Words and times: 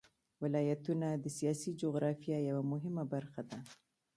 ولایتونه 0.43 1.07
د 1.23 1.25
سیاسي 1.37 1.71
جغرافیه 1.81 2.37
یوه 2.49 2.63
مهمه 2.71 3.03
برخه 3.13 3.41
ده. 3.49 3.59